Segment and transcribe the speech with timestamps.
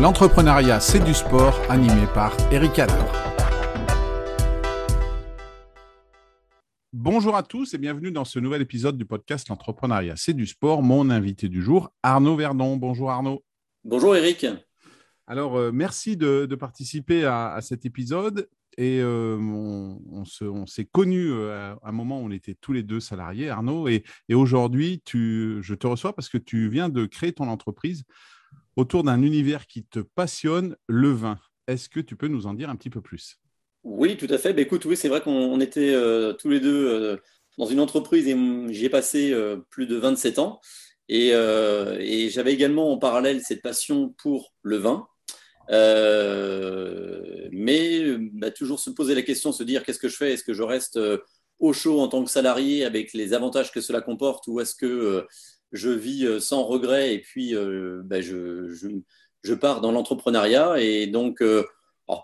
[0.00, 3.10] L'entrepreneuriat, c'est du sport, animé par Eric Adler.
[6.92, 10.84] Bonjour à tous et bienvenue dans ce nouvel épisode du podcast L'entrepreneuriat, c'est du sport.
[10.84, 12.76] Mon invité du jour, Arnaud Verdon.
[12.76, 13.42] Bonjour Arnaud.
[13.82, 14.46] Bonjour Eric.
[15.26, 18.48] Alors, euh, merci de, participer à, cet épisode.
[18.76, 20.24] Et euh, on,
[20.66, 23.88] s'est connus euh, à un moment où on était tous les deux salariés, Arnaud.
[23.88, 28.04] Et, et aujourd'hui, je te reçois parce que tu viens de créer ton entreprise
[28.78, 31.40] autour d'un univers qui te passionne, le vin.
[31.66, 33.40] Est-ce que tu peux nous en dire un petit peu plus?
[33.82, 34.52] Oui, tout à fait.
[34.52, 37.16] Bah, écoute, oui, c'est vrai qu'on était euh, tous les deux euh,
[37.58, 38.36] dans une entreprise et
[38.72, 40.60] j'y ai passé euh, plus de 27 ans.
[41.08, 41.30] Et,
[42.30, 45.08] j'avais également en parallèle cette passion pour le vin.
[47.50, 50.34] mais bah, toujours se poser la question, se dire qu'est-ce que je fais?
[50.34, 51.00] Est-ce que je reste
[51.58, 54.46] au chaud en tant que salarié avec les avantages que cela comporte?
[54.46, 55.26] Ou est-ce que
[55.72, 58.68] je vis euh, sans regret et puis euh, ben, je,
[59.42, 60.80] je, pars dans l'entrepreneuriat.
[60.80, 61.64] Et donc, euh,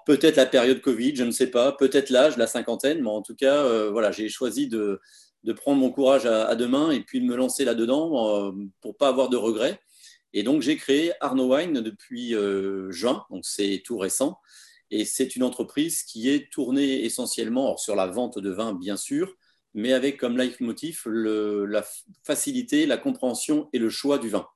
[0.07, 3.35] peut-être la période Covid, je ne sais pas, peut-être l'âge, la cinquantaine, mais en tout
[3.35, 5.01] cas, voilà, j'ai choisi de,
[5.45, 9.09] de, prendre mon courage à, deux mains et puis de me lancer là-dedans pour pas
[9.09, 9.79] avoir de regrets.
[10.33, 12.35] Et donc, j'ai créé Arnaud Wine depuis
[12.91, 14.39] juin, donc c'est tout récent.
[14.91, 19.35] Et c'est une entreprise qui est tournée essentiellement sur la vente de vin, bien sûr,
[19.75, 21.85] mais avec comme leitmotiv le, la
[22.23, 24.47] facilité, la compréhension et le choix du vin.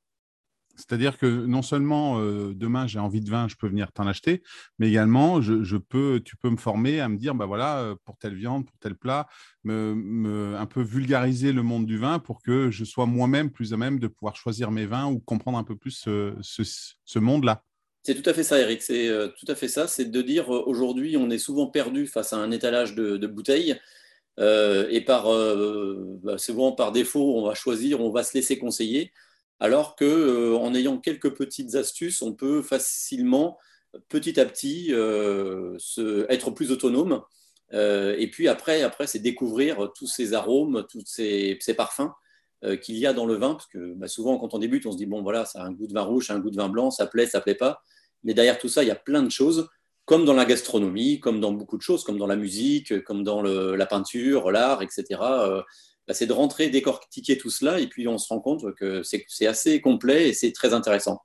[0.79, 4.43] C'est-à-dire que non seulement euh, demain j'ai envie de vin, je peux venir t'en acheter,
[4.79, 8.17] mais également je, peux, tu peux me former à me dire, bah voilà, euh, pour
[8.17, 9.27] telle viande, pour tel plat,
[9.65, 13.77] me, un peu vulgariser le monde du vin pour que je sois moi-même plus à
[13.77, 16.09] même de pouvoir choisir mes vins ou comprendre un peu plus
[16.41, 17.65] ce, monde-là.
[18.05, 18.81] C'est tout à fait ça, Eric.
[18.81, 19.89] C'est euh, tout à fait ça.
[19.89, 23.79] C'est de dire aujourd'hui, on est souvent perdu face à un étalage de, de bouteilles.
[24.39, 28.59] Euh, et par, euh, bah, souvent par défaut, on va choisir, on va se laisser
[28.59, 29.13] conseiller,
[29.61, 33.59] alors que euh, en ayant quelques petites astuces, on peut facilement,
[34.09, 34.93] petit à petit,
[36.29, 37.23] être plus autonome.
[37.73, 42.11] et puis après, après c'est découvrir tous ces arômes, tous ces, parfums
[42.83, 44.99] qu'il y a dans le vin, parce que bah, souvent, quand on débute, on se
[44.99, 46.91] dit bon, voilà, ça a un goût de vin rouge, un goût de vin blanc,
[46.91, 47.83] ça plaît, ça plaît pas.
[48.25, 49.69] Mais derrière tout ça, il y a plein de choses
[50.09, 53.43] comme dans la gastronomie, comme dans beaucoup de choses, comme dans la musique, comme dans
[53.43, 55.05] la peinture, l'art, etc.
[55.21, 55.63] Euh,
[56.07, 59.47] bah, c'est de rentrer, décortiquer tout cela, et puis on se rend compte que c'est
[59.47, 61.21] assez complet et c'est très intéressant.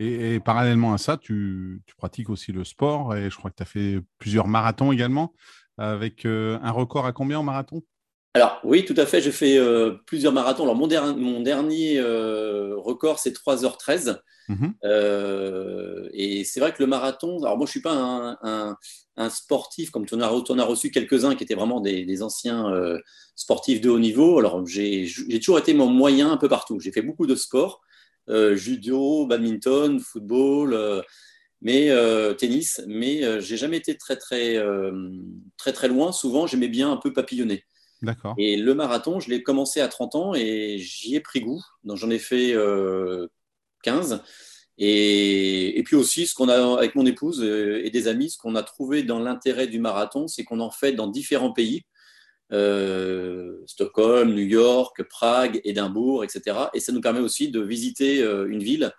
[0.00, 3.66] Et, parallèlement à ça, tu, pratiques aussi le sport, et je crois que tu as
[3.66, 5.32] fait plusieurs marathons également,
[5.76, 7.82] avec euh, un record à combien en marathon?
[8.34, 10.64] Alors oui, tout à fait, j'ai fait euh, plusieurs marathons.
[10.64, 14.20] Alors mon, mon dernier record, c'est 3h13.
[14.48, 14.74] Mhm.
[14.84, 18.76] Euh, et c'est vrai que le marathon, alors moi je suis pas un,
[19.30, 22.98] sportif comme tu en as, reçu quelques-uns qui étaient vraiment des, anciens euh,
[23.36, 24.38] sportifs de haut niveau.
[24.38, 25.06] Alors j'ai
[25.38, 26.80] toujours été mon moyen un peu partout.
[26.80, 27.80] J'ai fait beaucoup de sports,
[28.30, 31.04] euh, judo, badminton, football,
[31.60, 31.90] mais
[32.38, 34.56] tennis, mais j'ai jamais été très très
[35.58, 36.12] très très loin.
[36.12, 37.64] Souvent j'aimais bien un peu papillonner.
[38.02, 38.34] D'accord.
[38.38, 41.62] Et le marathon, je l'ai commencé à 30 ans et j'y ai pris goût.
[41.84, 42.54] Donc j'en ai fait
[43.82, 44.22] 15.
[44.80, 48.54] Et, puis aussi, ce qu'on a avec mon épouse euh, et des amis, ce qu'on
[48.54, 51.82] a trouvé dans l'intérêt du marathon, c'est qu'on en fait dans différents pays.
[52.52, 56.56] Euh, Stockholm, New York, Prague, Édimbourg, etc.
[56.74, 58.92] Et ça nous permet aussi de visiter euh, une ville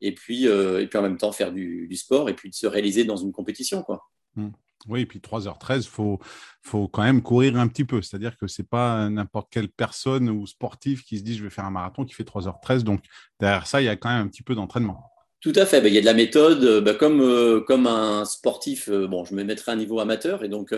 [0.00, 3.04] et puis, et puis en même temps faire du, sport et puis de se réaliser
[3.04, 3.82] dans une compétition.
[3.82, 4.02] Quoi.
[4.36, 4.50] Mmh.
[4.86, 6.18] Oui, et puis 3h13, il faut,
[6.62, 8.02] faut quand même courir un petit peu.
[8.02, 11.50] C'est-à-dire que ce n'est pas n'importe quelle personne ou sportif qui se dit je vais
[11.50, 12.82] faire un marathon qui fait 3h13.
[12.82, 13.02] Donc
[13.40, 15.10] derrière ça, il y a quand même un petit peu d'entraînement.
[15.44, 15.82] Tout à fait.
[15.82, 18.88] Ben, il y a de la méthode, euh, ben, comme, euh, comme un sportif.
[18.88, 20.42] Euh, je me mettrai à un niveau amateur.
[20.42, 20.74] Et donc,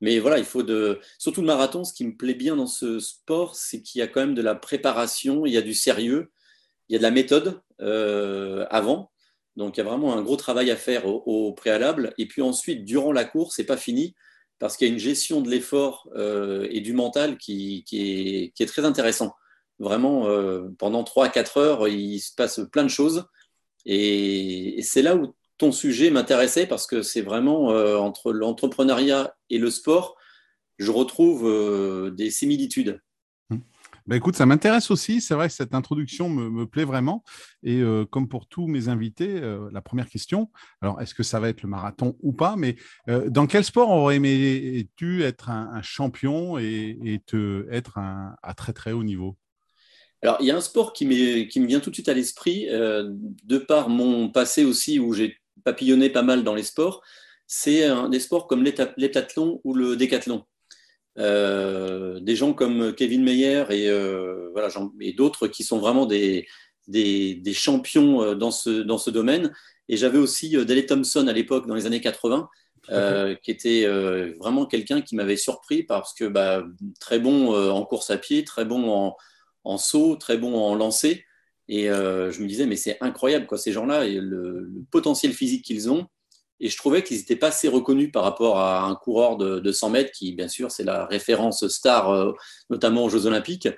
[0.00, 0.64] mais voilà, il faut.
[1.18, 4.08] Surtout le marathon, ce qui me plaît bien dans ce sport, c'est qu'il y a
[4.08, 6.32] quand même de la préparation, il y a du sérieux,
[6.88, 9.12] il y a de la méthode avant.
[9.58, 12.14] Donc il y a vraiment un gros travail à faire au, préalable.
[12.16, 14.14] Et puis ensuite, durant la course, c'est pas fini
[14.60, 18.84] parce qu'il y a une gestion de l'effort euh, et du mental qui, est, très
[18.84, 19.34] intéressant.
[19.80, 23.26] Vraiment, euh, pendant 3 à 4 heures, il se passe plein de choses.
[23.84, 29.58] Et, c'est là où ton sujet m'intéressait parce que c'est vraiment euh, entre l'entrepreneuriat et
[29.58, 30.16] le sport,
[30.78, 33.00] je retrouve des similitudes.
[34.08, 35.20] Bah, écoute, ça m'intéresse aussi.
[35.20, 37.22] C'est vrai que cette introduction me, plaît vraiment.
[37.62, 40.50] Et euh, comme pour tous mes invités, euh, la première question,
[40.80, 42.56] alors est-ce que ça va être le marathon ou pas?
[42.56, 42.76] Mais
[43.10, 48.92] euh, dans quel sport aurais aimé-tu être un, champion et, te, être à très très
[48.92, 49.36] haut niveau?
[50.22, 53.58] Alors, il y a un sport qui, me vient tout de suite à l'esprit, de
[53.58, 57.02] par mon passé aussi où j'ai papillonné pas mal dans les sports,
[57.46, 60.44] c'est des sports comme l'heptathlon ou le décathlon.
[61.18, 64.68] Euh, des gens comme Kevin Meyer et, euh, voilà,
[65.00, 66.46] et d'autres qui sont vraiment des,
[66.86, 69.52] des, champions euh, dans ce, dans ce domaine.
[69.88, 72.48] Et j'avais aussi Daley Thompson à l'époque, dans les années 80,
[73.42, 73.86] qui était
[74.38, 76.62] vraiment quelqu'un qui m'avait surpris parce que bah,
[77.00, 79.16] très bon en course à pied, très bon en,
[79.64, 81.24] en saut, très bon en lancer.
[81.68, 85.90] Et je me disais, mais c'est incroyable, quoi, ces gens-là, et le, potentiel physique qu'ils
[85.90, 86.06] ont.
[86.60, 89.90] Et je trouvais qu'ils n'étaient pas assez reconnus par rapport à un coureur de, 100
[89.90, 92.34] mètres, qui, bien sûr, c'est la référence star,
[92.68, 93.68] notamment aux Jeux Olympiques.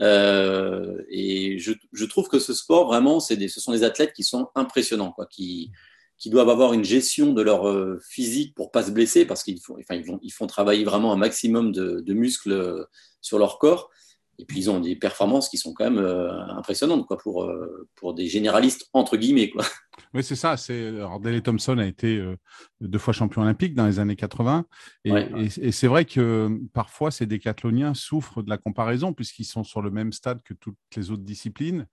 [0.00, 4.48] Euh, et je, trouve que ce sport, vraiment, des, ce sont des athlètes qui sont
[4.54, 5.70] impressionnants, quoi, qui,
[6.18, 9.60] qui doivent avoir une gestion de leur euh, physique pour pas se blesser, parce qu'ils
[9.60, 12.84] font, enfin, ils, ils font travailler vraiment un maximum de, de, muscles euh,
[13.20, 13.90] sur leur corps.
[14.38, 17.48] Et puis ils ont des performances qui sont quand même impressionnantes quoi, pour,
[17.94, 19.50] pour des généralistes entre guillemets.
[19.50, 19.64] Quoi.
[20.12, 20.56] Oui, c'est ça.
[20.56, 22.36] C'est alors Daley Thompson a été euh,
[22.80, 24.64] deux fois champion olympique dans les années 80,
[25.04, 29.90] et, c'est vrai que parfois ces décathloniens souffrent de la comparaison puisqu'ils sont sur le
[29.90, 31.86] même stade que toutes les autres disciplines.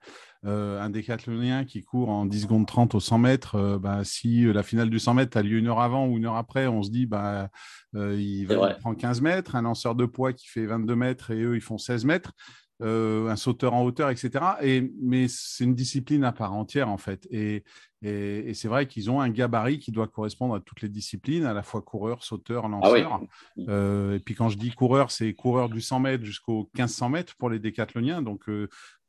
[0.44, 4.44] Euh, un décathlonien qui court en 10 secondes 30 au 100 mètres, euh, bah, si
[4.52, 6.82] la finale du 100 mètres a lieu une heure avant ou une heure après, on
[6.82, 7.48] se dit bah
[7.94, 9.54] il va prendre 15 mètres.
[9.54, 12.32] Un lanceur de poids qui fait 22 mètres et eux ils font 16 mètres.
[12.82, 14.30] Euh, un sauteur en hauteur, etc.
[14.60, 17.28] Et, mais c'est une discipline à part entière, en fait.
[17.30, 17.62] Et,
[18.02, 21.54] et, c'est vrai qu'ils ont un gabarit qui doit correspondre à toutes les disciplines, à
[21.54, 23.20] la fois coureur, sauteur, ah lanceur.
[23.68, 27.36] Euh, et puis quand je dis coureur, c'est coureur du 100 mètres jusqu'au 1500 mètres
[27.36, 28.20] pour les décathloniens.
[28.20, 28.68] Donc, euh,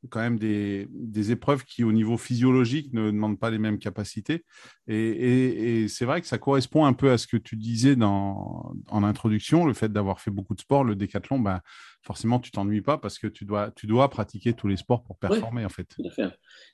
[0.10, 4.44] quand même des, des, épreuves qui, au niveau physiologique, ne demandent pas les mêmes capacités.
[4.88, 8.74] Et, et c'est vrai que ça correspond un peu à ce que tu disais dans,
[8.90, 11.62] en introduction, le fait d'avoir fait beaucoup de sport, le décathlon, ben,
[12.04, 15.18] forcément, tu t'ennuies pas parce que tu dois, tu dois pratiquer tous les sports pour
[15.18, 15.96] performer, en fait.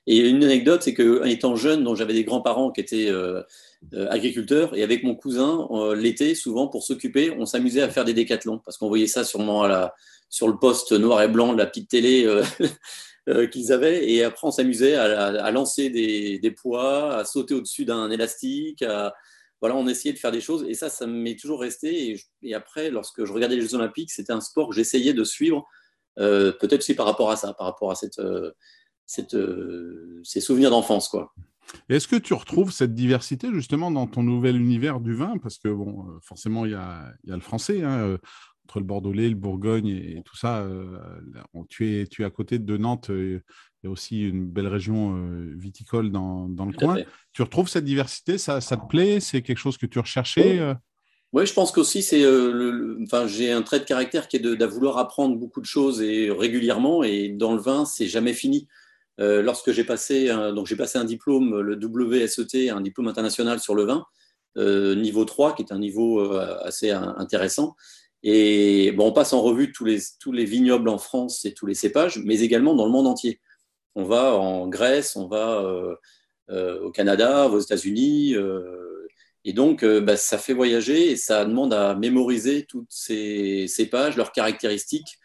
[0.06, 3.42] Et une anecdote, c'est qu'en étant jeune, dont j'avais des grands-parents qui étaient euh,
[3.94, 8.04] euh, agriculteurs, et avec mon cousin, euh, l'été, souvent, pour s'occuper, on s'amusait à faire
[8.04, 9.94] des décathlons parce qu'on voyait ça sûrement à la,
[10.28, 12.26] sur le poste noir et blanc de la petite télé.
[12.26, 14.10] Euh, qu'ils avaient.
[14.10, 18.82] Et après, on s'amusait à, lancer des, poids, à sauter au-dessus d'un élastique.
[19.62, 20.64] On essayait de faire des choses.
[20.68, 22.18] Et ça, ça m'est toujours resté.
[22.42, 25.66] Et, après, lorsque je regardais les Jeux Olympiques, c'était un sport que j'essayais de suivre,
[26.18, 28.52] euh, peut-être aussi par rapport à ça, par rapport à euh,
[29.06, 29.36] cette,
[30.24, 31.08] ces souvenirs d'enfance.
[31.08, 31.34] quoi.
[31.88, 35.38] Est-ce que tu retrouves cette diversité justement dans ton nouvel univers du vin?
[35.40, 35.72] Parce que
[36.22, 37.82] forcément, il y a, il y a le français.
[37.82, 38.18] Hein,
[38.70, 40.58] entre le Bordelais, le Bourgogne et, tout ça.
[40.58, 40.96] Euh,
[41.68, 43.10] tu, es, tu es à côté de Nantes.
[43.10, 43.40] Euh,
[43.82, 46.98] il y a aussi une belle région euh, viticole dans, dans le coin.
[47.32, 48.38] Tu retrouves cette diversité?
[48.38, 49.18] Ça, ça te plaît?
[49.18, 50.60] C'est quelque chose que tu recherchais
[51.32, 52.24] oui, je pense qu'aussi, c'est,
[53.04, 56.28] enfin, j'ai un trait de caractère qui est de, vouloir apprendre beaucoup de choses et
[56.28, 57.04] régulièrement.
[57.04, 58.66] Et dans le vin, c'est jamais fini.
[59.16, 63.76] lorsque j'ai passé, un, donc j'ai passé un diplôme, le WSET, un diplôme international sur
[63.76, 64.04] le vin,
[64.56, 67.76] niveau 3, qui est un niveau assez intéressant.
[68.22, 71.66] Et bon, on passe en revue tous les, tous les vignobles en France et tous
[71.66, 73.40] les cépages, mais également dans le monde entier.
[73.94, 75.94] On va en Grèce, on va euh,
[76.50, 78.34] euh, au Canada, aux États-Unis.
[78.34, 79.06] Euh,
[79.44, 84.32] et donc, bah, ça fait voyager et ça demande à mémoriser toutes ces cépages, leurs
[84.32, 85.18] caractéristiques,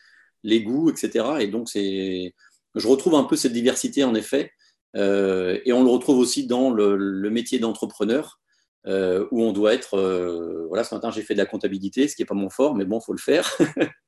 [0.44, 1.25] les goûts, etc.
[1.41, 4.53] Et donc, je retrouve un peu cette diversité, en effet.
[4.95, 8.39] et on le retrouve aussi dans le métier d'entrepreneur.
[8.88, 9.98] Euh, où on doit être.
[9.98, 12.76] Euh, voilà, ce matin, j'ai fait de la comptabilité, ce qui n'est pas mon fort,
[12.76, 13.50] mais bon, il faut le faire.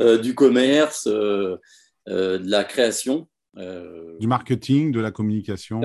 [0.00, 1.60] Euh, du commerce, de
[2.08, 3.28] la création.
[3.56, 5.80] Du marketing, de la communication.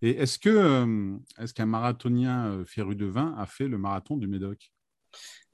[0.00, 0.86] Et est-ce que
[1.40, 4.70] est-ce qu'un marathonien féru de vin a fait le marathon du Médoc?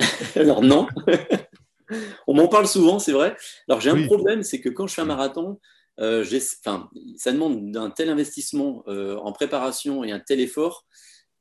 [0.36, 0.86] Alors non.
[2.26, 3.34] On m'en parle souvent, c'est vrai.
[3.70, 5.58] Alors j'ai un problème, c'est que quand je fais un marathon,
[5.96, 10.84] ça demande un tel investissement en préparation et un tel effort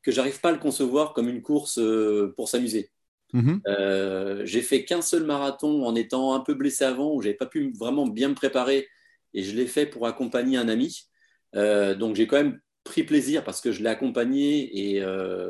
[0.06, 2.92] que j'arrive pas à le concevoir comme une course euh, pour s'amuser.
[3.34, 3.60] Mhm.
[3.68, 7.48] Euh, j'ai fait qu'un seul marathon en étant un peu blessé avant, où j'avais pas
[7.48, 8.88] pu vraiment bien me préparer,
[9.34, 11.10] et je l'ai fait pour accompagner un ami.
[11.56, 15.04] Euh, donc j'ai quand même pris plaisir parce que je l'ai accompagné et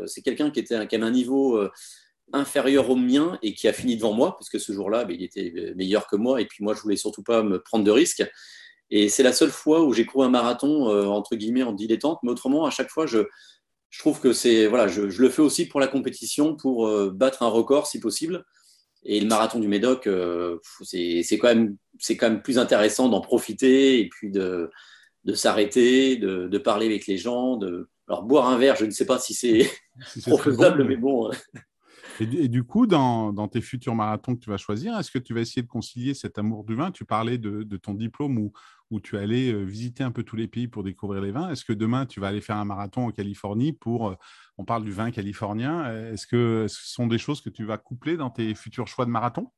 [0.05, 1.61] c'est quelqu'un qui était qui avait un niveau
[2.31, 5.23] inférieur au mien et qui a fini devant moi parce que ce jour-là, ben, il
[5.23, 8.23] était meilleur que moi et puis moi je voulais surtout pas me prendre de risques.
[8.89, 12.31] Et c'est la seule fois où j'ai couru un marathon entre guillemets en dilettante, mais
[12.31, 13.27] autrement à chaque fois je
[13.95, 17.43] je trouve que c'est voilà, je, le fais aussi pour la compétition, pour euh, battre
[17.43, 18.43] un record si possible.
[19.05, 23.21] Et le marathon du Médoc, euh, c'est quand même c'est quand même plus intéressant d'en
[23.21, 24.69] profiter et puis de,
[25.23, 28.75] de s'arrêter, de, de, parler avec les gens, de alors boire un verre.
[28.75, 29.71] Je ne sais pas si c'est
[30.05, 31.31] si faisable, mais bon.
[32.19, 35.41] Et, du coup, dans, tes futurs marathons que tu vas choisir, est-ce que tu vas
[35.41, 36.91] essayer de concilier cet amour du vin?
[36.91, 40.69] Tu parlais de, ton diplôme où, tu allais euh, visiter un peu tous les pays
[40.69, 41.49] pour découvrir les vins.
[41.49, 44.15] Est-ce que demain, tu vas aller faire un marathon en Californie pour, euh,
[44.57, 48.15] on parle du vin californien, est-ce que ce sont des choses que tu vas coupler
[48.15, 49.49] dans tes futurs choix de marathon?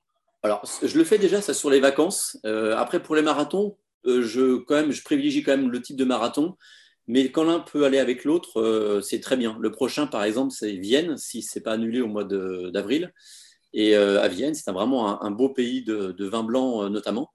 [0.42, 2.40] Alors, je le fais déjà, ça sur les vacances.
[2.46, 6.06] Euh, après, pour les marathons, je, quand même, je privilégie quand même le type de
[6.06, 6.56] marathon
[7.08, 9.58] Mais quand l'un peut aller avec l'autre, c'est très bien.
[9.62, 13.14] Le prochain, par exemple, c'est Vienne, si ce n'est pas annulé au mois d'avril.
[13.74, 17.32] Et à Vienne, c'est vraiment un, beau pays de, de vin blanc, notamment.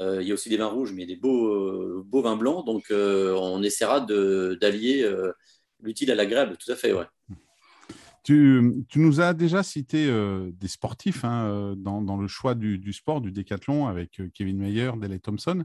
[0.00, 2.64] il y a aussi des vins rouges, mais des beaux, beaux vins blancs.
[2.64, 5.10] Donc, on essaiera d'allier
[5.82, 7.06] l'utile à l'agréable, tout à fait, ouais.
[8.26, 13.20] Tu, nous as déjà cité euh, des sportifs hein, euh, dans, le choix du, sport,
[13.20, 15.62] du décathlon, avec euh, Kevin Mayer, Dele Thompson.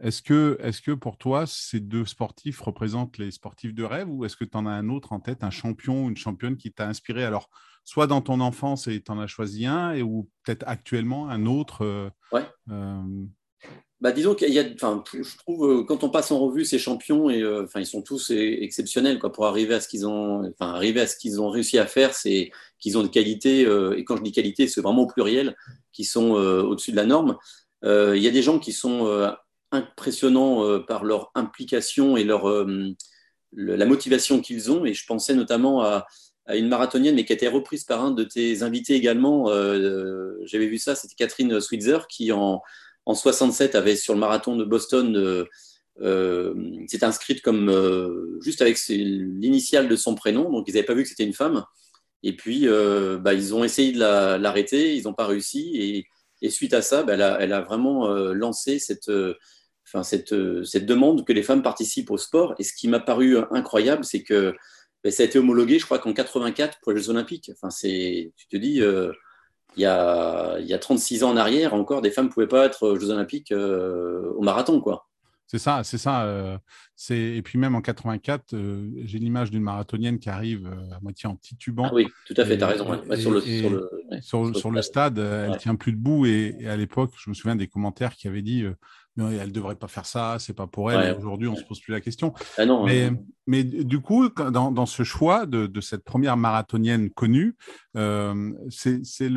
[0.00, 4.24] Est-ce que, est que pour toi, ces deux sportifs représentent les sportifs de rêve ou
[4.24, 6.86] est-ce que tu en as un autre en tête, un champion, une championne qui t'a
[6.86, 7.24] inspiré?
[7.24, 7.50] Alors,
[7.84, 11.46] soit dans ton enfance et tu en as choisi un, et, ou peut-être actuellement un
[11.46, 12.46] autre ouais
[14.00, 16.78] bah, disons qu'il y a, enfin, je trouve, euh, quand on passe en revue ces
[16.78, 20.48] champions, et, euh, enfin, ils sont tous exceptionnels quoi, pour arriver à ce qu'ils ont,
[20.48, 23.96] enfin, arriver à ce qu'ils ont réussi à faire, c'est qu'ils ont des qualités, euh,
[23.96, 25.56] et quand je dis qualité, c'est vraiment au pluriel,
[25.92, 27.36] qui sont au-dessus de la norme.
[27.82, 29.04] il y a des gens qui sont
[29.72, 32.66] impressionnants par leur implication et leur,
[33.52, 36.06] la motivation qu'ils ont, et je pensais notamment à,
[36.54, 39.46] une marathonienne, mais qui a été reprise par un de tes invités également.
[40.44, 42.62] J'avais vu ça, c'était Catherine Switzer, qui en
[43.08, 45.46] en 67 avait sur le marathon de Boston euh,
[46.02, 46.54] euh,
[46.86, 51.04] s'est inscrite comme euh, juste avec l'initiale de son prénom, donc ils n'avaient pas vu
[51.04, 51.64] que c'était une femme.
[52.22, 56.04] Et puis, bah, ils ont essayé de l'arrêter, ils n'ont pas réussi.
[56.42, 59.08] Et, suite à ça, bah, elle, a, vraiment lancé cette,
[59.88, 62.54] enfin, cette, cette, demande que les femmes participent au sport.
[62.58, 64.54] Et ce qui m'a paru incroyable, c'est que
[65.02, 67.50] bah, ça a été homologué, je crois qu'en 84 pour les Jeux Olympiques.
[67.54, 68.82] Enfin, tu te dis,
[69.76, 72.48] il y, a, il y a 36 ans en arrière, encore, des femmes ne pouvaient
[72.48, 74.80] pas être aux Jeux Olympiques euh, au marathon.
[74.80, 75.06] quoi.
[75.46, 76.24] C'est ça, c'est ça.
[76.24, 76.58] Euh,
[77.10, 81.36] et puis même en 84, euh, j'ai l'image d'une marathonienne qui arrive à moitié en
[81.36, 81.86] titubant.
[81.86, 82.86] Ah oui, tout à fait, tu as raison.
[83.16, 86.26] sur, le, sur, le, stade, elle tient plus debout.
[86.26, 88.64] Et, et, à l'époque, je me souviens des commentaires qui avaient dit
[89.18, 91.16] elle ne devrait pas faire ça, c'est pas pour elle.
[91.16, 92.32] Aujourd'hui, on ne se pose plus la question.
[92.56, 93.10] Ah non, mais,
[93.46, 97.56] mais, du coup, dans, dans ce choix de, de, cette première marathonienne connue,
[97.96, 99.28] euh, c'est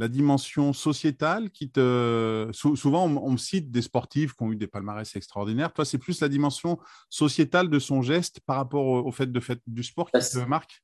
[0.00, 2.48] la dimension sociétale qui te.
[2.52, 5.72] souvent, on, me cite des sportifs qui ont eu des palmarès extraordinaires.
[5.74, 6.78] Toi, c'est plus la dimension
[7.10, 10.82] sociétale de son geste par rapport au, fait de fait du sport qui te marque?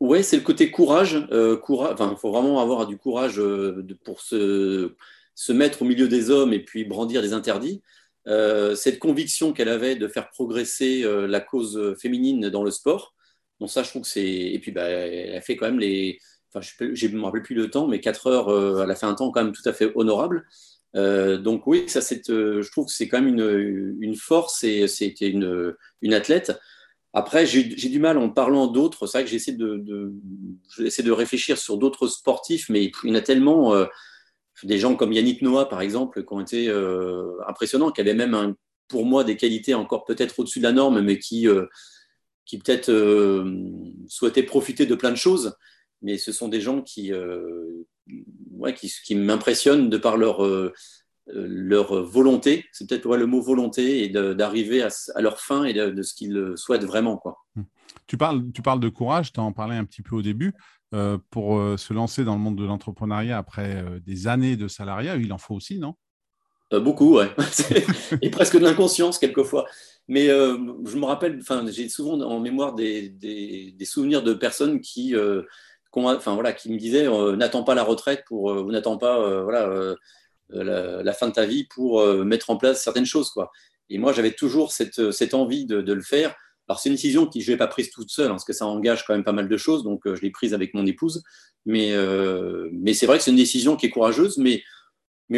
[0.00, 1.14] Oui, c'est le côté courage.
[1.30, 1.60] Euh.
[1.68, 4.96] Enfin, il faut vraiment avoir du courage euh, pour se
[5.38, 7.80] se mettre au milieu des hommes et puis brandir des interdits.
[8.26, 13.14] Euh, cette conviction qu'elle avait de faire progresser euh, la cause féminine dans le sport.
[13.60, 14.26] Donc ça, je trouve que c'est...
[14.26, 16.18] Et puis, bah, elle a fait quand même les...
[16.52, 19.06] Enfin, je ne me rappelle plus le temps, mais 4 heures, euh, elle a fait
[19.06, 20.44] un temps quand même tout à fait honorable.
[20.94, 25.28] donc oui, ça, c'est, je trouve que c'est quand même une, une force et c'était
[25.28, 26.58] une, une athlète.
[27.12, 29.06] Après, j'ai, du mal en parlant d'autres.
[29.06, 30.12] C'est vrai que j'essaie de, de,
[30.78, 33.86] de réfléchir sur d'autres sportifs, mais il y en a tellement
[34.64, 38.54] des gens comme Yannick Noah, par exemple, qui ont été euh, impressionnants, qui avaient même,
[38.88, 41.66] pour moi, des qualités encore peut-être au-dessus de la norme, mais qui, euh,
[42.44, 43.70] qui peut-être euh,
[44.08, 45.56] souhaitaient profiter de plein de choses.
[46.02, 47.12] Mais ce sont des gens qui,
[48.52, 50.46] ouais, qui, m'impressionnent de par leur,
[51.26, 56.14] leur volonté, c'est peut-être le mot volonté, et d'arriver à, leur fin et de, ce
[56.14, 57.16] qu'ils souhaitent vraiment.
[57.16, 57.36] Quoi.
[58.06, 60.54] Tu parles, tu parles de courage, tu en parlais un petit peu au début.
[60.94, 64.68] Euh, pour euh, se lancer dans le monde de l'entrepreneuriat après euh, des années de
[64.68, 65.94] salariat, il en faut aussi, non?
[66.72, 67.30] Beaucoup, ouais.
[68.22, 69.66] et presque de l'inconscience quelquefois.
[70.06, 75.14] Mais je me rappelle, j'ai souvent en mémoire des, des, souvenirs de personnes qui,
[75.94, 79.94] enfin, voilà, qui me disaient n'attends pas la retraite pour, ou n'attends pas voilà,
[80.48, 83.30] la, fin de ta vie pour mettre en place certaines choses.
[83.30, 83.50] Quoi.
[83.90, 86.34] Et moi, j'avais toujours cette, cette envie de, de, le faire
[86.68, 88.66] alors, c'est une décision qui je n'ai pas prise toute seule, hein, parce que ça
[88.66, 91.22] engage quand même pas mal de choses, donc euh, je l'ai prise avec mon épouse.
[91.64, 94.62] Mais, euh, mais c'est vrai que c'est une décision qui est courageuse, mais,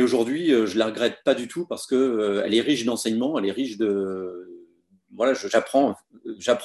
[0.03, 3.39] aujourd'hui, euh, je ne la regrette pas du tout, parce qu'elle elle est riche d'enseignements,
[3.39, 4.49] elle est riche de.
[5.15, 5.95] Voilà, j'apprends,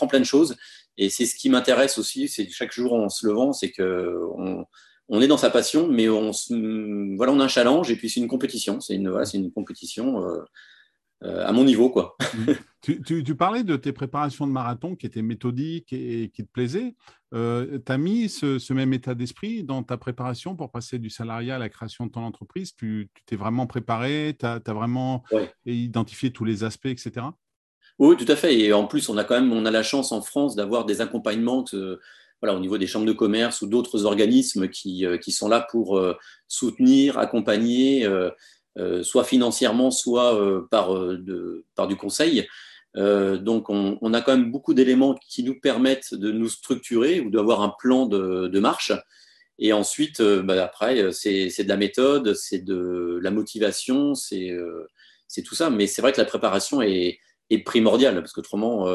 [0.07, 0.55] plein de choses,
[0.97, 4.65] et c'est ce qui m'intéresse aussi, c'est chaque jour en se levant, c'est qu'on
[5.09, 6.31] on est dans sa passion, mais on,
[7.15, 9.51] voilà, on a un challenge, et puis c'est une compétition, c'est une, voilà, c'est une
[9.51, 10.23] compétition.
[11.25, 11.89] À mon niveau.
[11.89, 12.15] Quoi.
[12.87, 13.23] Mmh.
[13.23, 16.93] Tu, parlais de tes préparations de marathon qui étaient méthodiques et, qui te plaisaient.
[17.33, 21.55] Euh, tu as mis ce, même état d'esprit dans ta préparation pour passer du salariat
[21.55, 22.75] à la création de ton entreprise?
[22.75, 24.35] Tu t'es vraiment préparé?
[24.39, 25.23] Tu as, vraiment
[25.65, 27.25] identifié tous les aspects, etc.
[27.97, 28.59] Oui, tout à fait.
[28.59, 31.01] Et en plus, on a quand même on a la chance en France d'avoir des
[31.01, 31.65] accompagnements
[32.41, 35.65] voilà, au niveau des chambres de commerce ou d'autres organismes qui, euh, qui, sont là
[35.71, 36.15] pour euh,
[36.47, 38.07] soutenir, accompagner.
[39.03, 42.47] Soit financièrement, soit par, de, par du conseil.
[42.97, 47.29] Euh, donc, on, a quand même beaucoup d'éléments qui nous permettent de nous structurer ou
[47.29, 48.93] d'avoir un plan de, marche.
[49.59, 54.87] Et ensuite, euh, bah, après, c'est de la méthode, c'est de la motivation, c'est euh,
[55.45, 55.69] tout ça.
[55.69, 58.87] Mais c'est vrai que la préparation est, est primordial, parce qu'autrement,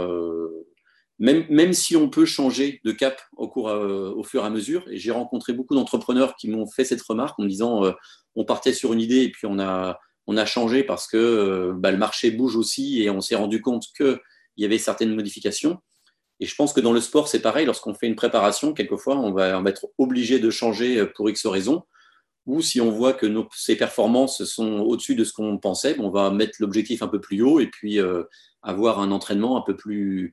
[1.20, 4.84] même, même si on peut changer de cap au, cours, au fur et à mesure,
[4.90, 7.82] et j'ai rencontré beaucoup d'entrepreneurs qui m'ont fait cette remarque en me disant
[8.34, 11.90] on partait sur une idée et puis on a, on a changé parce que bah,
[11.90, 14.18] le marché bouge aussi et on s'est rendu compte qu'il
[14.56, 15.78] y avait certaines modifications.
[16.40, 17.66] Et je pense que dans le sport, c'est pareil.
[17.66, 21.82] Lorsqu'on fait une préparation, quelquefois, on va, être obligé de changer pour X raisons.
[22.46, 26.10] Ou si on voit que nos, ces performances sont au-dessus de ce qu'on pensait, on
[26.10, 28.24] va mettre l'objectif un peu plus haut et puis euh,
[28.62, 30.32] avoir un entraînement un peu plus,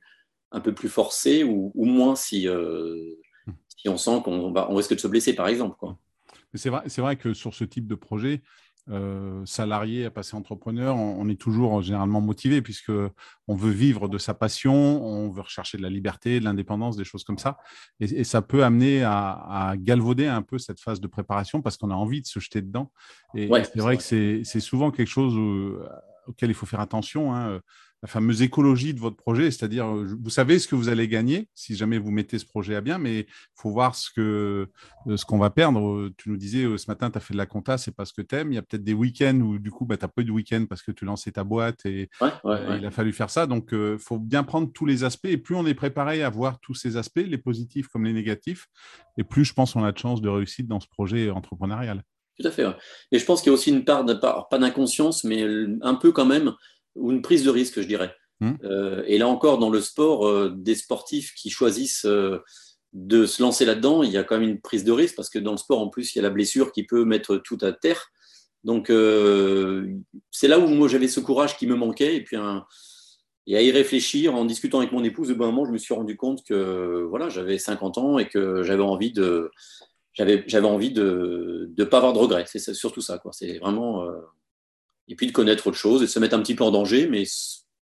[0.50, 3.14] un peu plus forcé ou, moins si, euh,
[3.76, 5.76] si on sent qu'on on risque de se blesser, par exemple.
[6.54, 8.42] C'est vrai, vrai que sur ce type de projet,
[8.90, 12.92] euh, salarié à passer entrepreneur, on, est toujours généralement motivé puisque
[13.46, 17.04] on veut vivre de sa passion, on veut rechercher de la liberté, de l'indépendance, des
[17.04, 17.58] choses comme ça.
[18.00, 21.94] Et, ça peut amener à, galvauder un peu cette phase de préparation parce qu'on a
[21.94, 22.90] envie de se jeter dedans.
[23.34, 25.36] Et, c'est vrai, que c'est souvent quelque chose
[26.26, 27.34] auquel il faut faire attention.
[27.34, 27.60] Hein
[28.02, 31.48] la fameuse écologie de votre projet, c'est-à-dire euh, vous savez ce que vous allez gagner
[31.54, 33.26] si jamais vous mettez ce projet à bien, mais il
[33.56, 34.68] faut voir ce que
[35.08, 36.10] euh, ce qu'on va perdre.
[36.16, 38.12] Tu nous disais euh, ce matin, tu as fait de la compta, c'est pas ce
[38.12, 38.52] que tu aimes.
[38.52, 40.30] Il y a peut-être des week-ends où du coup, bah, tu n'as pas eu de
[40.30, 43.46] week-end parce que tu lançais ta boîte et il a fallu faire ça.
[43.46, 45.26] Donc, il faut bien prendre tous les aspects.
[45.26, 48.66] Et plus on est préparé à voir tous ces aspects, les positifs comme les négatifs,
[49.16, 52.02] et plus je pense on a de chances de réussite dans ce projet entrepreneurial.
[52.38, 52.64] Tout à fait.
[53.10, 55.44] Et je pense qu'il y a aussi une part, de, pas d'inconscience, mais
[55.82, 56.54] un peu quand même
[56.98, 58.14] ou une prise de risque, je dirais.
[58.40, 58.54] Hmm.
[58.64, 62.38] Euh, et là encore, dans le sport, euh, des sportifs qui choisissent euh,
[62.92, 65.38] de se lancer là-dedans, il y a quand même une prise de risque parce que
[65.38, 67.72] dans le sport, en plus, il y a la blessure qui peut mettre tout à
[67.72, 68.10] terre.
[68.64, 68.88] Donc,
[70.30, 72.16] c'est là où moi j'avais ce courage qui me manquait.
[72.16, 72.36] Et puis,
[73.46, 75.94] et à y réfléchir en discutant avec mon épouse, de bon moment, je me suis
[75.94, 79.50] rendu compte que voilà, j'avais 50 ans et que j'avais envie de.
[80.14, 82.44] J'avais, envie de ne pas avoir de regrets.
[82.46, 83.22] C'est surtout ça.
[83.30, 84.04] C'est vraiment
[85.08, 87.08] et puis de connaître autre chose et de se mettre un petit peu en danger,
[87.08, 87.24] mais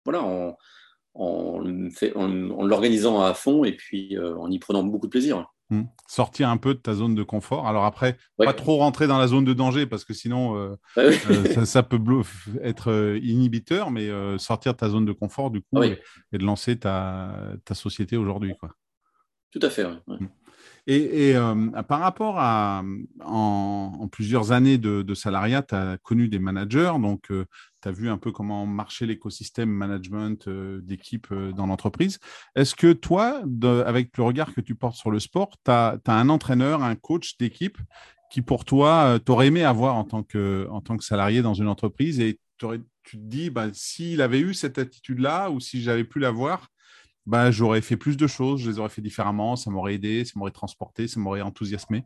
[0.04, 0.56] voilà, en,
[1.14, 1.60] en,
[2.64, 5.46] l'organisant à fond et puis euh, en y prenant beaucoup de plaisir.
[5.70, 5.84] Mmh.
[6.06, 7.66] Sortir un peu de ta zone de confort.
[7.66, 11.64] Alors après, pas trop rentrer dans la zone de danger parce que sinon, euh, euh,
[11.64, 11.98] ça, peut
[12.62, 15.98] être inhibiteur, mais sortir de ta zone de confort du coup et,
[16.32, 18.52] de lancer ta, ta société aujourd'hui.
[19.50, 19.84] Tout à fait.
[19.84, 20.26] Mmh.
[20.88, 22.82] Et, euh, par rapport à
[23.24, 27.44] en, plusieurs années de, salariat, tu as connu des managers, donc euh,
[27.82, 32.18] tu as vu un peu comment marchait l'écosystème management euh, d'équipe dans l'entreprise.
[32.56, 33.42] Est-ce que toi,
[33.86, 37.36] avec le regard que tu portes sur le sport, tu as, un entraîneur, un coach
[37.38, 37.78] d'équipe
[38.30, 41.68] qui pour toi, t'aurais aimé avoir en tant, que, en tant que salarié dans une
[41.68, 46.18] entreprise et tu te dis, bah, s'il avait eu cette attitude-là ou si j'avais pu
[46.18, 46.68] l'avoir,
[47.26, 50.32] bah, j'aurais fait plus de choses, je les aurais fait différemment, ça m'aurait aidé, ça
[50.36, 52.04] m'aurait transporté, ça m'aurait enthousiasmé.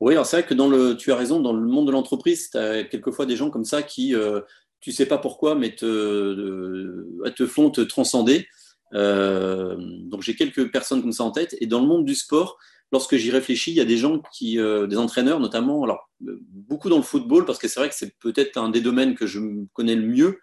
[0.00, 2.58] Oui, c'est vrai que dans le, tu as raison, dans le monde de l'entreprise, tu
[2.58, 4.40] as quelquefois des gens comme ça qui, euh,
[4.80, 8.46] tu sais pas pourquoi, mais te, te font te transcender.
[8.94, 11.56] Euh, donc j'ai quelques personnes comme ça en tête.
[11.60, 12.58] Et dans le monde du sport,
[12.90, 16.88] lorsque j'y réfléchis, il y a des gens qui, euh, des entraîneurs notamment, alors beaucoup
[16.88, 19.40] dans le football, parce que c'est vrai que c'est peut-être un des domaines que je
[19.72, 20.40] connais le mieux.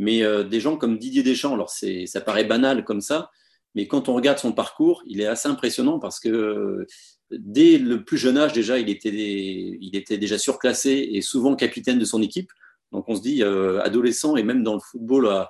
[0.00, 3.30] Mais euh, des gens comme Didier Deschamps, alors ça paraît banal comme ça,
[3.74, 6.86] mais quand on regarde son parcours, il est assez impressionnant parce que euh,
[7.30, 12.22] dès le plus jeune âge déjà, il était, déjà surclassé et souvent capitaine de son
[12.22, 12.50] équipe.
[12.92, 15.46] Donc on se dit, euh, adolescent et même dans le football,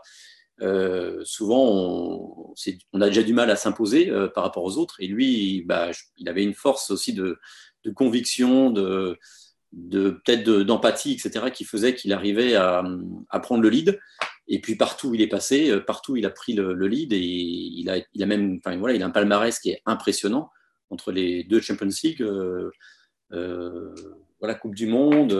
[1.22, 2.54] souvent on,
[2.92, 4.96] on, a déjà du mal à s'imposer par rapport aux autres.
[4.98, 7.38] Et lui, bah, il avait une force aussi de,
[7.84, 9.16] de conviction, de,
[9.72, 12.84] de peut-être d'empathie, etc., qui faisait qu'il arrivait à,
[13.28, 13.98] à, prendre le lead.
[14.52, 17.20] Et puis partout où il est passé, euh, partout il a pris le, lead et
[17.20, 20.50] il a, il a même, enfin voilà, il a un palmarès qui est impressionnant
[20.90, 22.68] entre les deux Champions League, euh,
[23.32, 23.94] euh,
[24.40, 25.32] voilà, Coupe du Monde.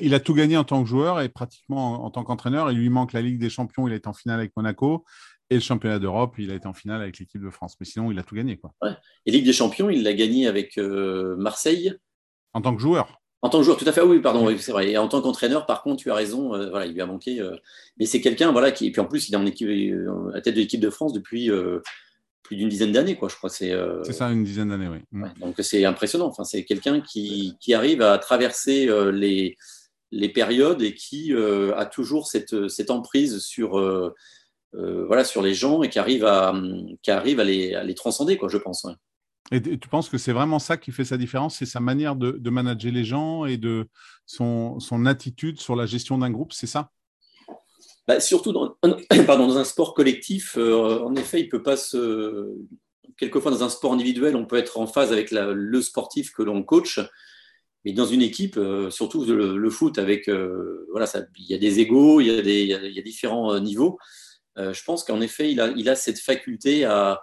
[0.00, 2.70] il a tout gagné en tant que joueur et pratiquement en, tant qu'entraîneur.
[2.70, 5.04] Il lui manque la Ligue des Champions, il est en finale avec Monaco.
[5.50, 7.74] Et le championnat d'Europe, il a été en finale avec l'équipe de France.
[7.80, 8.58] Mais sinon, il a tout gagné.
[8.58, 8.72] Quoi.
[9.24, 11.94] Et Ligue des Champions, il l'a gagné avec Marseille.
[12.52, 14.90] En tant que joueur en tant que joueur, tout à fait, oui, pardon, c'est vrai.
[14.90, 17.40] Et en tant qu'entraîneur, par contre, tu as raison, euh, voilà, il lui a manqué.
[17.40, 17.54] Euh,
[17.96, 20.40] mais c'est quelqu'un, voilà, qui, et puis en plus, il est en équipe, euh, à
[20.40, 21.50] tête de l'équipe de France depuis
[22.42, 23.50] plus d'une dizaine d'années, quoi, je crois.
[23.50, 23.72] C'est
[24.10, 24.98] ça, une dizaine d'années, oui.
[25.12, 25.26] Mm.
[25.40, 26.26] donc c'est impressionnant.
[26.26, 29.56] Enfin, c'est quelqu'un qui, qui, arrive à traverser les,
[30.10, 33.78] les périodes et qui a toujours cette, cette emprise sur,
[34.72, 36.54] voilà, sur les gens et qui arrive à,
[37.02, 38.86] qui arrive à, les, à les transcender, quoi, je pense.
[39.50, 42.50] Et tu penses que c'est vraiment ça qui fait sa différence, c'est sa manière de,
[42.50, 43.88] manager les gens et de
[44.26, 46.90] son, attitude sur la gestion d'un groupe, c'est ça?
[48.06, 52.46] Bah, Surtout dans, un sport collectif, euh, en effet, il peut pas se.
[53.16, 56.62] Quelquefois, dans un sport individuel, on peut être en phase avec le sportif que l'on
[56.62, 57.00] coach.
[57.84, 61.06] Mais dans une équipe, euh, surtout le, foot, avec euh, voilà,
[61.38, 63.98] il y a des égaux, il y a, y a différents niveaux.
[64.56, 67.20] je pense qu'en effet, il a, il a cette faculté à,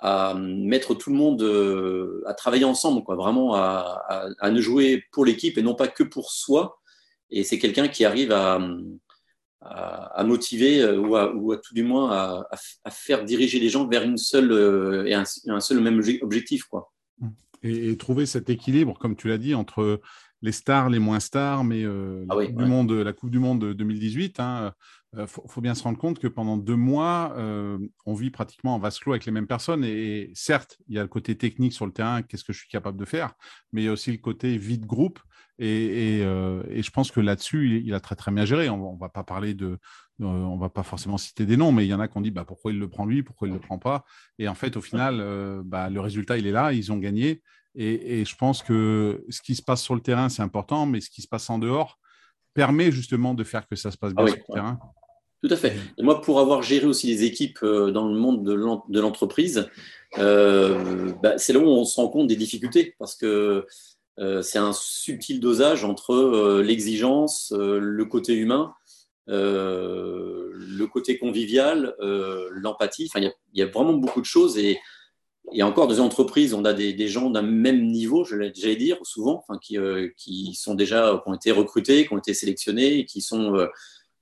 [0.00, 4.02] à mettre tout le monde à travailler ensemble, quoi, vraiment à,
[4.38, 6.80] à, ne jouer pour l'équipe et non pas que pour soi.
[7.30, 8.60] Et c'est quelqu'un qui arrive à,
[9.60, 14.16] à, motiver ou, ou, à, tout du moins à, faire diriger les gens vers une
[14.16, 16.64] seule et un, un seul même objectif.
[16.64, 16.90] Quoi.
[17.62, 20.00] Et, trouver cet équilibre, comme tu l'as dit, entre
[20.42, 23.38] les stars, les moins stars, mais euh, ah la, coupe du monde, la Coupe du
[23.38, 24.72] Monde 2018, il hein,
[25.16, 28.78] euh, faut, bien se rendre compte que pendant deux mois, euh, on vit pratiquement en
[28.78, 29.84] vase clos avec les mêmes personnes.
[29.84, 32.68] Et, certes, il y a le côté technique sur le terrain, qu'est-ce que je suis
[32.68, 33.34] capable de faire,
[33.72, 35.18] mais il y a aussi le côté vide groupe.
[35.58, 38.70] Et, je pense que là-dessus, il, a très très bien géré.
[38.70, 39.78] On ne va pas parler de,
[40.20, 42.30] on va pas forcément citer des noms, mais il y en a qui ont dit
[42.30, 44.04] bah, pourquoi il le prend lui, pourquoi il ne le prend pas?
[44.38, 47.42] Et en fait, au final, bah, le résultat, il est là, ils ont gagné.
[47.74, 51.10] Et, je pense que ce qui se passe sur le terrain, c'est important, mais ce
[51.10, 51.98] qui se passe en dehors
[52.54, 54.78] permet justement de faire que ça se passe bien ah sur le terrain.
[55.42, 55.72] Tout à fait.
[55.96, 59.68] Et moi, pour avoir géré aussi des équipes euh, dans le monde de l'entreprise,
[60.18, 63.66] euh, bah, c'est là où on se rend compte des difficultés, parce que
[64.18, 68.74] euh, c'est un subtil dosage entre l'exigence, le côté humain,
[69.28, 71.94] le côté convivial,
[72.50, 73.08] l'empathie.
[73.10, 74.78] Enfin, il y, a vraiment beaucoup de choses et
[75.52, 78.98] et encore dans les entreprises, on a des, gens d'un même niveau, je j'allais dire,
[79.02, 79.78] souvent, enfin, qui,
[80.16, 83.66] qui, sont déjà, qui ont été recrutés, qui ont été sélectionnés, qui sont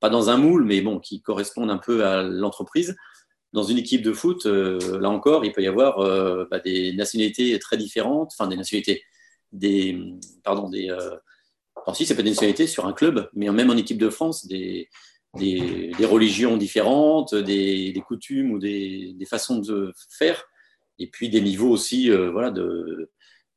[0.00, 2.96] pas dans un moule, mais bon, qui correspondent un peu à l'entreprise.
[3.52, 5.98] Dans une équipe de foot, euh, là encore, il peut y avoir
[6.50, 9.02] bah, des nationalités très différentes, enfin des nationalités,
[9.52, 9.98] des,
[10.44, 10.92] pardon, des,
[11.76, 14.46] enfin si, c'est pas des nationalités sur un club, mais même en équipe de France,
[14.46, 14.88] des,
[15.36, 20.44] des, religions différentes, des, des coutumes ou des, façons de faire
[20.98, 23.10] et puis des niveaux aussi euh, voilà, de,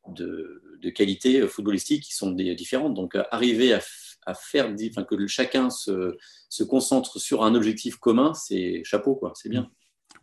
[0.07, 2.93] de, qualité footballistique qui sont différentes.
[2.93, 3.79] Donc euh, arriver à,
[4.25, 4.73] à faire,
[5.07, 6.17] que chacun se,
[6.49, 9.69] se, concentre sur un objectif commun, c'est chapeau, quoi, c'est bien.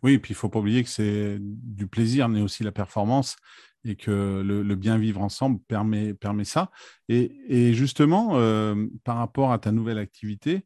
[0.03, 3.35] Oui, et puis il faut pas oublier que c'est du plaisir, mais aussi la performance
[3.85, 6.69] et que le, bien vivre ensemble permet, permet ça.
[7.07, 10.65] Et, et justement, euh, par rapport à ta nouvelle activité,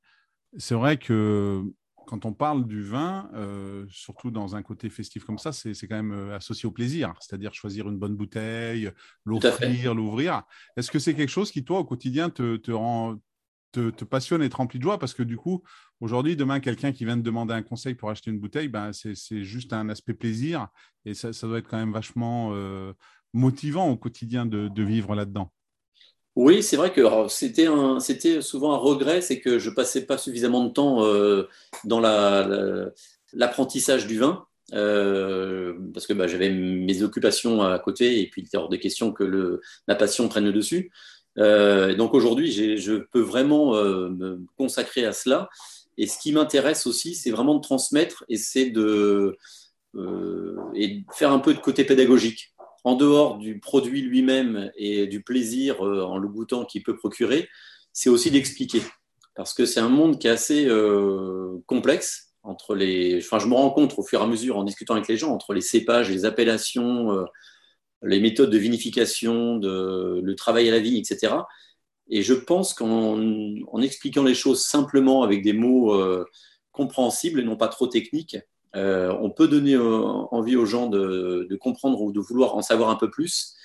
[0.57, 1.63] c'est vrai que
[2.05, 5.95] quand on parle du vin, euh, surtout dans un côté festif comme ça, c'est quand
[5.95, 8.91] même euh, associé au plaisir, c'est-à-dire choisir une bonne bouteille,
[9.25, 10.43] l'offrir, l'ouvrir.
[10.77, 13.15] Est-ce que c'est quelque chose qui, toi, au quotidien, te, te rend,
[13.71, 14.99] te, passionne et te remplit de joie?
[14.99, 15.63] Parce que du coup,
[15.99, 19.43] aujourd'hui, demain, quelqu'un qui vient te demander un conseil pour acheter une bouteille, ben, c'est
[19.43, 20.67] juste un aspect plaisir
[21.05, 22.93] et ça, doit être quand même vachement euh,
[23.33, 25.51] motivant au quotidien de vivre là-dedans.
[26.35, 30.69] Oui, c'est vrai que c'était souvent un regret, c'est que je passais pas suffisamment de
[30.69, 31.47] temps euh,
[31.83, 31.99] dans
[33.33, 34.45] l'apprentissage du vin.
[34.73, 38.77] Euh, parce que bah, j'avais mes occupations à côté et puis il était hors de
[38.77, 40.91] question que le, ma passion prenne le dessus.
[41.37, 45.49] Euh, donc aujourd'hui, je peux vraiment me consacrer à cela.
[45.99, 49.37] Et ce qui m'intéresse aussi, c'est vraiment de transmettre et c'est de
[50.73, 52.52] et faire un peu de côté pédagogique
[52.83, 57.49] en dehors du produit lui-même et du plaisir euh, en le goûtant qu'il peut procurer,
[57.93, 58.81] c'est aussi d'expliquer.
[59.35, 62.33] Parce que c'est un monde qui est assez euh, complexe.
[62.43, 63.19] Entre les...
[63.19, 65.31] enfin, je me rends compte au fur et à mesure en discutant avec les gens
[65.31, 67.25] entre les cépages, les appellations, euh,
[68.01, 71.35] les méthodes de vinification, le travail à la vigne, etc.
[72.09, 75.97] Et je pense qu'en expliquant les choses simplement avec des mots
[76.73, 78.35] compréhensibles et non pas trop techniques,
[78.75, 82.89] euh, on peut donner euh, envie aux gens de, comprendre ou de vouloir en savoir
[82.89, 83.55] un peu plus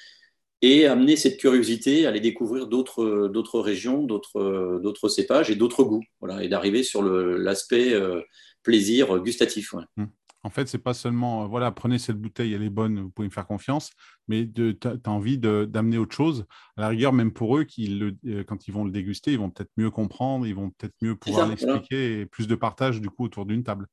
[0.60, 6.42] et amener cette curiosité à aller découvrir d'autres régions, d'autres cépages et d'autres goûts, voilà,
[6.42, 8.20] et d'arriver sur l'aspect euh,
[8.62, 9.74] plaisir gustatif.
[9.96, 10.06] Mmh.
[10.44, 13.32] En fait, c'est pas seulement, voilà, prenez cette bouteille, elle est bonne, vous pouvez me
[13.32, 13.90] faire confiance,
[14.28, 16.44] mais tu as envie d'amener autre chose.
[16.76, 18.00] À la rigueur, même pour eux, qui
[18.46, 21.48] quand ils vont le déguster, ils vont peut-être mieux comprendre, ils vont peut-être mieux pouvoir
[21.48, 23.86] l'expliquer et plus de partage du coup autour d'une table.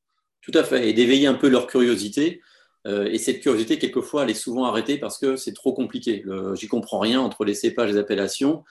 [0.45, 2.41] Tout à fait, et d'éveiller un peu leur curiosité.
[2.85, 6.23] Euh, et cette curiosité, quelquefois, elle est souvent arrêtée parce que c'est trop compliqué.
[6.53, 8.63] J'y comprends rien entre les cépages et les appellations.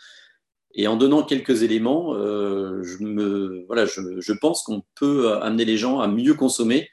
[0.77, 5.77] Et en donnant quelques éléments, euh, je, me, voilà, je, pense qu'on peut amener les
[5.77, 6.91] gens à mieux consommer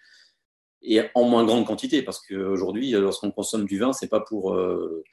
[0.82, 2.02] et en moins grande quantité.
[2.02, 5.04] Parce qu'aujourd'hui, lorsqu'on consomme du vin, c'est pas pour euh,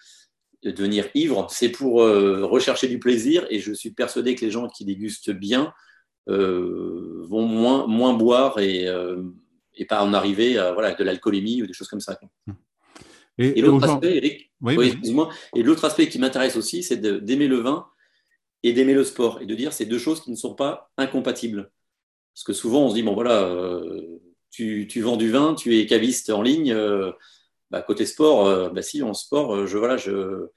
[0.62, 3.46] devenir ivre, c'est pour rechercher du plaisir.
[3.50, 5.74] Et je suis persuadé que les gens qui dégustent bien
[6.26, 8.86] vont moins, moins boire et
[9.78, 12.18] et pas en arriver à voilà, de l'alcoolémie ou des choses comme ça.
[13.38, 14.50] Et, l'autre aspect, Eric,
[15.54, 17.86] et l'autre aspect qui m'intéresse aussi, c'est d'aimer le vin
[18.64, 21.70] et d'aimer le sport et de dire ces deux choses qui ne sont pas incompatibles.
[22.34, 25.78] Parce que souvent on se dit bon voilà, euh, tu, tu, vends du vin, tu
[25.78, 27.12] es caviste en ligne, euh,
[27.70, 30.48] bah, côté sport, euh, bah, si en sport, je voilà, je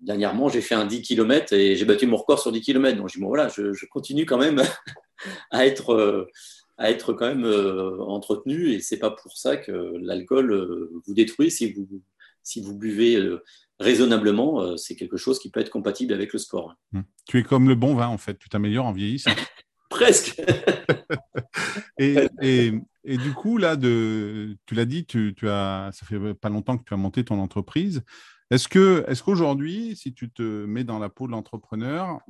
[0.00, 2.98] dernièrement j'ai fait un 10 km et j'ai battu mon record sur 10 km.
[2.98, 4.60] Donc je dis bon voilà, je, je continue quand même
[5.52, 6.28] à être
[6.76, 7.44] à être quand même
[8.00, 12.02] entretenu et c'est pas pour ça que l'alcool vous détruit si vous,
[12.42, 13.16] si vous buvez
[13.78, 16.74] raisonnablement, c'est quelque chose qui peut être compatible avec le sport.
[16.92, 17.00] Mmh.
[17.26, 19.30] Tu es comme le bon vin en fait, tu t'améliores en vieillissant.
[19.94, 20.42] Presque.
[21.98, 22.72] et, et,
[23.04, 26.76] et, du coup, là, de, tu l'as dit, tu, tu, as, ça fait pas longtemps
[26.76, 28.02] que tu as monté ton entreprise.
[28.54, 32.20] Est-ce qu'aujourd'hui, si tu te mets dans la peau de l'entrepreneur,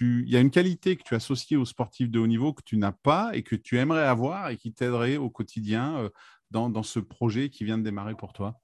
[0.00, 2.76] il y a une qualité que tu associes aux sportifs de haut niveau que tu
[2.76, 6.08] n'as pas et que tu aimerais avoir et qui t'aiderait au quotidien euh,
[6.52, 8.60] dans, ce projet qui vient de démarrer pour toi?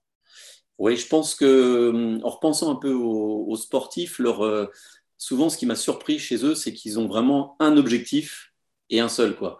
[0.78, 4.68] Oui, je pense que, hum, en repensant un peu aux, sportifs, euh,
[5.16, 8.52] souvent, ce qui m'a surpris chez eux, c'est qu'ils ont vraiment un objectif
[8.90, 9.58] et un seul, quoi.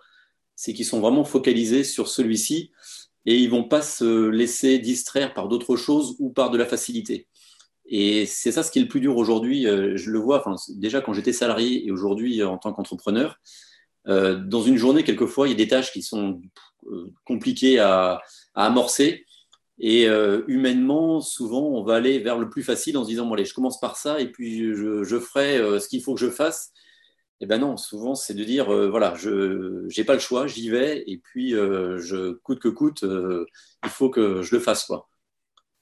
[0.54, 2.70] C'est qu'ils sont vraiment focalisés sur celui-ci
[3.26, 7.26] et ils vont pas se laisser distraire par d'autres choses ou par de la facilité.
[7.88, 9.66] Et c'est ça ce qui est le plus dur aujourd'hui.
[9.66, 13.40] Euh, je le vois, enfin, déjà quand j'étais salarié et aujourd'hui euh, en tant qu'entrepreneur,
[14.08, 16.40] euh, dans une journée, quelquefois, il y a des tâches qui sont
[17.24, 18.20] compliquées à,
[18.54, 19.24] amorcer.
[19.80, 20.06] Et
[20.48, 23.54] humainement, souvent, on va aller vers le plus facile en se disant, bon, allez, je
[23.54, 26.72] commence par ça et puis je, ferai ce qu'il faut que je fasse.
[27.40, 31.04] Eh ben non, souvent c'est de dire voilà, je n'ai pas le choix, j'y vais
[31.06, 35.07] et puis je coûte que coûte, il faut que je le fasse quoi.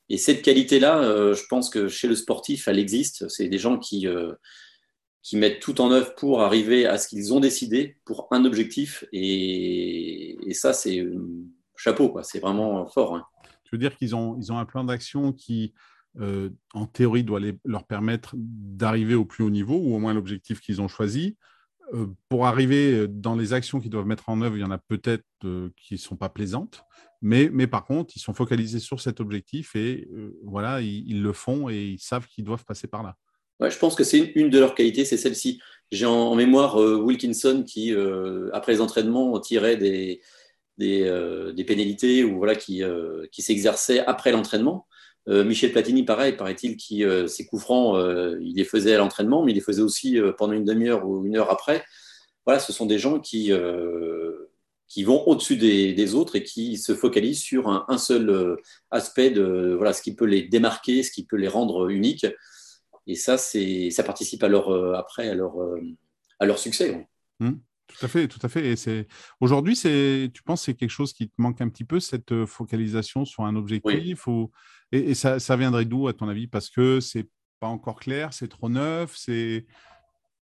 [0.08, 3.28] Et cette qualité-là, je pense que chez le sportif, elle existe.
[3.28, 4.06] C'est des gens qui
[5.22, 9.04] qui mettent tout en œuvre pour arriver à ce qu'ils ont décidé pour un objectif
[9.12, 11.04] et, ça c'est
[11.76, 12.22] chapeau quoi.
[12.22, 13.16] C'est vraiment fort.
[13.16, 13.24] Hein.
[13.64, 15.74] Tu veux dire qu'ils ont ils ont un plan d'action qui
[16.72, 20.80] en théorie, doit leur permettre d'arriver au plus haut niveau, ou au moins l'objectif qu'ils
[20.80, 21.36] ont choisi?
[22.28, 25.24] pour arriver dans les actions qu'ils doivent mettre en œuvre, il y en a peut-être
[25.76, 26.84] qui ne sont pas plaisantes,
[27.26, 30.08] mais, par contre, ils sont focalisés sur cet objectif et
[30.44, 33.16] voilà, ils, le font et ils savent qu'ils doivent passer par là.
[33.58, 35.60] Ouais, je pense que c'est une, de leurs qualités, c'est celle-ci.
[35.90, 37.94] J'ai en, mémoire Wilkinson qui,
[38.52, 40.20] après les entraînements, tirait des,
[40.78, 42.82] des, pénalités ou voilà, qui,
[43.32, 44.86] qui s'exerçait après l'entraînement.
[45.28, 48.98] Euh, Michel Platini, pareil, paraît-il, qui euh, ses coups francs, euh, il les faisait à
[48.98, 51.84] l'entraînement, mais il les faisait aussi pendant une demi-heure ou une heure après.
[52.44, 53.50] Voilà, ce sont des gens qui,
[54.88, 58.56] qui vont au-dessus des, autres et qui se focalisent sur un, seul
[58.90, 62.26] aspect de voilà, ce qui peut les démarquer, ce qui peut les rendre uniques.
[63.06, 65.54] Et ça, ça participe à leur, après à leur,
[66.38, 67.08] à leur succès.
[67.40, 67.52] Mmh.
[67.88, 68.72] Tout à fait, tout à fait.
[68.72, 69.06] Et
[69.40, 73.24] aujourd'hui, c'est, tu penses, c'est quelque chose qui te manque un petit peu cette focalisation
[73.24, 74.50] sur un objectif ou
[74.92, 76.46] et, ça, viendrait d'où, à ton avis?
[76.46, 77.28] Parce que c'est
[77.60, 79.66] pas encore clair, c'est trop neuf, c'est.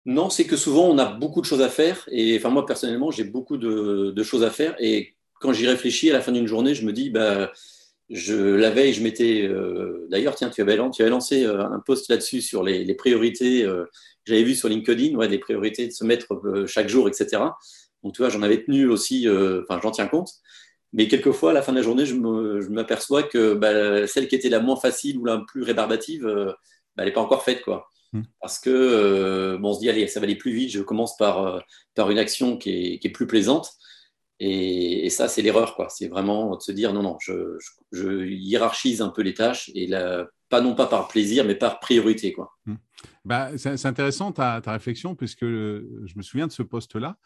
[0.05, 2.09] Non, c'est que souvent on a beaucoup de choses à faire.
[2.11, 4.75] Et enfin, moi personnellement, j'ai beaucoup de, choses à faire.
[4.81, 7.53] Et quand j'y réfléchis à la fin d'une journée, je me dis, bah,
[8.11, 9.43] je, la veille, je m'étais.
[9.43, 13.65] Euh, d'ailleurs, tiens, tu avais, tu lancé euh, un post là-dessus sur les, priorités.
[13.65, 13.85] Euh,
[14.25, 17.43] j'avais vu sur LinkedIn, ouais, des priorités de se mettre chaque jour, etc.
[18.03, 20.31] Donc, tu vois, j'en avais tenu aussi, enfin, j'en tiens compte.
[20.93, 22.15] Mais quelquefois, à la fin de la journée, je
[22.71, 26.57] m'aperçois que bah, celle qui était la moins facile ou la plus rébarbative, bah,
[26.99, 27.63] elle n'est pas encore faite.
[27.63, 27.89] Quoi.
[28.13, 28.23] Hmm.
[28.41, 31.17] Parce que euh, bon, on se dit, allez, ça va aller plus vite, je commence
[31.17, 31.61] par, euh,
[31.95, 33.71] par une action qui est, qui est plus plaisante.
[34.45, 35.77] Et, ça, c'est l'erreur.
[35.91, 37.59] C'est vraiment de se dire, non, non, je,
[37.93, 41.79] je, hiérarchise un peu les tâches, et la, pas non pas par plaisir, mais par
[41.79, 42.33] priorité.
[42.33, 42.51] Quoi.
[42.67, 42.75] Hmm.
[43.25, 47.17] Bah, c'est intéressant ta, ta, réflexion, puisque je me souviens de ce poste-là.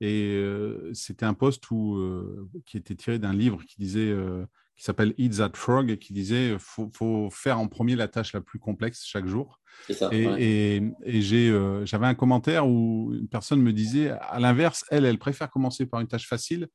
[0.00, 4.44] Et euh, c'était un poste où, euh, qui était tiré d'un livre qui disait, euh,
[4.76, 8.32] qui s'appelle Eat That Frog, et qui disait faut, faut faire en premier la tâche
[8.32, 9.60] la plus complexe chaque jour.
[9.90, 15.18] Ça, et, et, j'avais un commentaire où une personne me disait, à l'inverse, elle, elle
[15.18, 16.68] préfère commencer par une tâche facile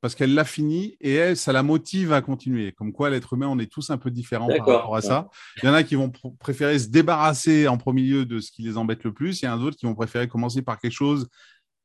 [0.00, 2.72] parce qu'elle l'a fini et elle, ça la motive à continuer.
[2.72, 5.28] Comme quoi, l'être humain, on est tous un peu différents par rapport à ça.
[5.62, 8.62] Il y en a qui vont préférer se débarrasser en premier lieu de ce qui
[8.62, 9.40] les embête le plus.
[9.40, 11.28] Il y en a d'autres qui vont préférer commencer par quelque chose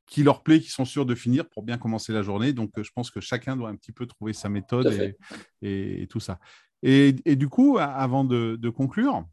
[0.06, 2.52] qui leur plaît, qui sont sûrs de finir pour bien commencer la journée.
[2.52, 5.14] Donc, je pense que chacun doit un petit peu trouver sa méthode
[5.62, 6.38] et, tout ça.
[6.82, 9.24] Et, du coup, avant de conclure,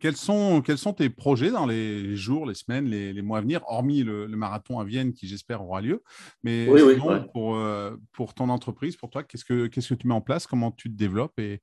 [0.00, 3.62] quels sont, quels sont tes projets dans les jours, les semaines, les, mois à venir,
[3.66, 6.02] hormis le, marathon à Vienne qui, j'espère, aura lieu?
[6.42, 6.66] Mais
[7.32, 10.46] pour, euh, pour ton entreprise, pour toi, qu'est-ce que, qu'est-ce que tu mets en place?
[10.46, 11.62] Comment tu te développes et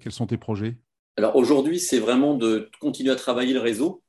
[0.00, 0.78] quels sont tes projets?
[1.16, 4.02] Alors aujourd'hui, c'est vraiment de continuer à travailler le réseau,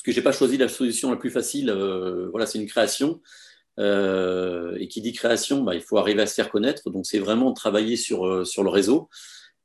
[0.00, 1.70] parce que je n'ai pas choisi la solution la plus facile.
[1.70, 3.20] Euh, voilà, c'est une création.
[3.78, 6.90] Euh, et qui dit création, bah, il faut arriver à se faire connaître.
[6.90, 9.08] Donc, c'est vraiment travailler sur, sur le réseau.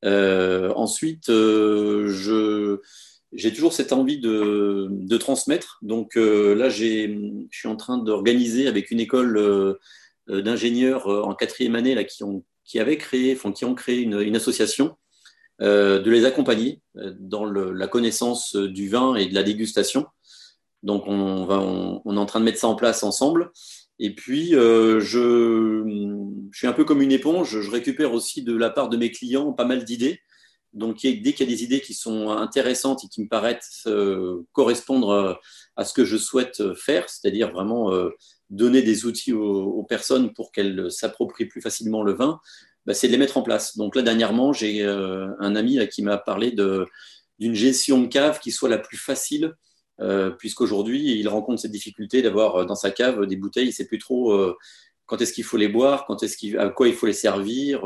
[0.03, 1.29] ensuite,
[3.35, 5.79] j'ai toujours cette envie de, transmettre.
[5.81, 9.73] Donc euh, là, je suis en train d'organiser avec une école euh,
[10.29, 14.95] euh, d'ingénieurs en quatrième année qui, ont, qui, créé, enfin, qui ont créé une, association,
[15.59, 16.81] de les accompagner
[17.19, 20.05] dans la connaissance du vin et de la dégustation.
[20.85, 23.51] Donc on, va, est en train de mettre ça en place ensemble.
[23.99, 28.69] Et puis, je, je, suis un peu comme une éponge, je récupère aussi de la
[28.69, 30.19] part de mes clients pas mal d'idées.
[30.73, 33.87] Donc, dès qu'il y a des idées qui sont intéressantes et qui me paraissent
[34.51, 35.39] correspondre
[35.77, 37.89] à ce que je souhaite faire, c'est-à-dire vraiment
[38.49, 42.39] donner des outils aux, personnes pour qu'elles s'approprient plus facilement le vin,
[42.85, 43.77] bah, c'est de les mettre en place.
[43.77, 46.51] Donc là, dernièrement, j'ai euh, un ami qui m'a parlé
[47.39, 49.51] d'une gestion de cave qui soit la plus facile, euh,
[50.39, 53.87] puisqu'aujourd'hui, il rencontre cette difficulté d'avoir euh, dans sa cave des bouteilles, il ne sait
[53.87, 54.55] plus trop euh,
[55.05, 57.83] quand est-ce qu'il faut les boire, quand à quoi il faut les servir.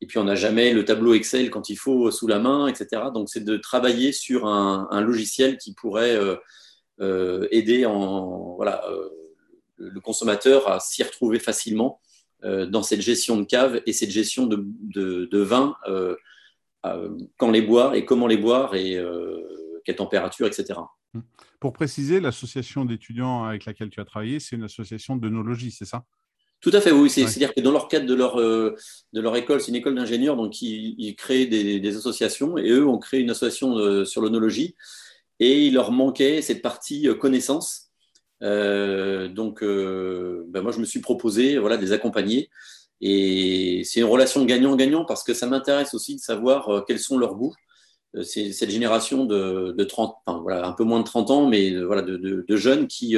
[0.00, 3.02] et puis, on n'a jamais le tableau Excel quand il faut sous la main, etc.
[3.12, 6.16] Donc, c'est de travailler sur un, logiciel qui pourrait
[7.50, 7.84] aider
[9.78, 12.00] le consommateur à s'y retrouver facilement
[12.44, 16.14] euh, dans cette gestion de cave et cette gestion de, vin, euh,
[17.36, 20.78] quand les boire et comment les boire et euh, quelle température, etc.
[21.60, 26.04] Pour préciser, l'association d'étudiants avec laquelle tu as travaillé, c'est une association d'œnologie, c'est ça?
[26.60, 27.08] Tout à fait, oui.
[27.08, 28.74] C'est-à-dire que dans leur cadre de leur, de
[29.12, 33.20] leur école, c'est une école d'ingénieurs, donc ils, créent des, associations et eux ont créé
[33.20, 34.74] une association sur l'onologie
[35.38, 37.88] et il leur manquait cette partie connaissance
[38.42, 42.50] euh, donc, euh, ben moi, je me suis proposé voilà, de les accompagner.
[43.00, 47.18] Et c'est une relation gagnant-gagnant parce que ça m'intéresse aussi de savoir euh, quels sont
[47.18, 47.54] leurs goûts.
[48.22, 51.76] C'est cette génération de, de 30, enfin, voilà, un peu moins de 30 ans, mais
[51.82, 53.16] voilà, de, de, jeunes qui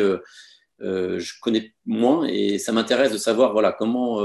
[0.80, 4.20] je connais moins et ça m'intéresse de savoir voilà, comment,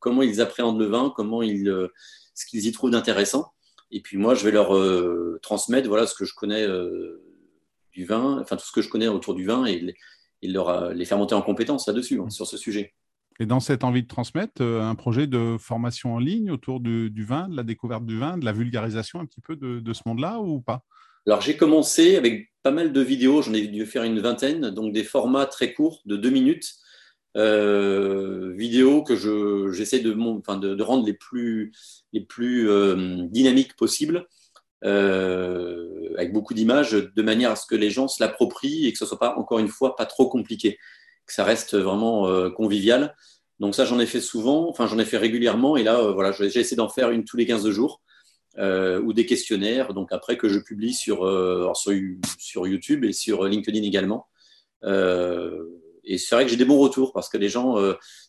[0.00, 1.72] comment ils appréhendent le vin, comment ils,
[2.34, 3.52] ce qu'ils y trouvent d'intéressant.
[3.92, 4.70] Et puis moi, je vais leur
[5.40, 6.66] transmettre voilà, ce que je connais
[7.92, 9.94] du vin, enfin tout ce que je connais autour du vin et
[10.42, 12.92] il leur les faire monter en compétence là-dessus, hein, sur ce sujet.
[13.42, 17.24] Et dans cette envie de transmettre, euh, un projet de formation en ligne autour du,
[17.24, 20.38] vin, de la découverte du vin, de la vulgarisation un petit peu de, ce monde-là
[20.38, 20.84] ou pas?
[21.26, 24.92] Alors j'ai commencé avec pas mal de vidéos, j'en ai dû faire une vingtaine, donc
[24.92, 26.72] des formats très courts de deux minutes,
[27.36, 29.16] euh, vidéos que
[29.72, 31.72] j'essaie de, de, de, rendre les plus,
[32.12, 34.28] les plus euh, dynamiques possibles.
[34.84, 39.06] Avec beaucoup d'images, de manière à ce que les gens se l'approprient et que ce
[39.06, 40.78] soit pas, encore une fois, pas trop compliqué,
[41.26, 43.16] que ça reste vraiment euh, convivial.
[43.60, 46.32] Donc ça, j'en ai fait souvent, enfin j'en ai fait régulièrement, et là, euh, voilà,
[46.32, 48.02] j'ai essayé d'en faire une tous les 15 jours,
[48.58, 51.22] ou des questionnaires, donc après que je publie sur,
[52.66, 54.26] YouTube et sur LinkedIn également.
[54.84, 57.76] et c'est vrai que j'ai des bons retours, parce que les gens,